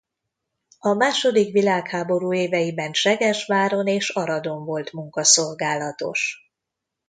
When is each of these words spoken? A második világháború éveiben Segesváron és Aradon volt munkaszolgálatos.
A 0.79 0.93
második 0.93 1.51
világháború 1.51 2.33
éveiben 2.33 2.93
Segesváron 2.93 3.87
és 3.87 4.09
Aradon 4.09 4.65
volt 4.65 4.91
munkaszolgálatos. 4.91 6.51